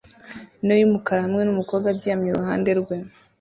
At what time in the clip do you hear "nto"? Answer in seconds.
0.65-0.73